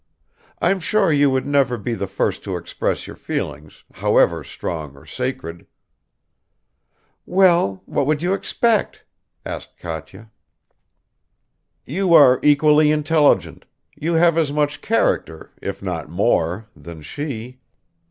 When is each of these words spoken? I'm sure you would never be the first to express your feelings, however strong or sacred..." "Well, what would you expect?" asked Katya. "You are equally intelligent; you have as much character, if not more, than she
I'm 0.59 0.79
sure 0.79 1.13
you 1.13 1.29
would 1.29 1.45
never 1.45 1.77
be 1.77 1.93
the 1.93 2.07
first 2.07 2.43
to 2.45 2.57
express 2.57 3.05
your 3.05 3.15
feelings, 3.15 3.83
however 3.93 4.43
strong 4.43 4.95
or 4.97 5.05
sacred..." 5.05 5.67
"Well, 7.27 7.83
what 7.85 8.07
would 8.07 8.23
you 8.23 8.33
expect?" 8.33 9.03
asked 9.45 9.77
Katya. 9.77 10.31
"You 11.85 12.15
are 12.15 12.39
equally 12.41 12.91
intelligent; 12.91 13.65
you 13.95 14.13
have 14.15 14.39
as 14.39 14.51
much 14.51 14.81
character, 14.81 15.51
if 15.61 15.83
not 15.83 16.09
more, 16.09 16.67
than 16.75 17.03
she 17.03 17.59